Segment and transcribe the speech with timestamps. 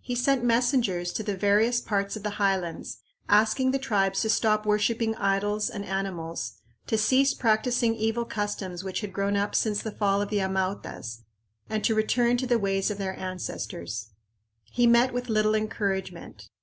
[0.00, 2.96] He sent messengers to the various parts of the highlands,
[3.28, 6.54] asking the tribes to stop worshiping idols and animals,
[6.86, 11.24] to cease practicing evil customs which had grown up since the fall of the Amautas,
[11.68, 14.12] and to return to the ways of their ancestors.
[14.64, 16.48] He met with little encouragement.